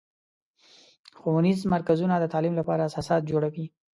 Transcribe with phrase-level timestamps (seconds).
[1.19, 3.65] ښوونیز مرکزونه د تعلیم لپاره اساسات جوړوي.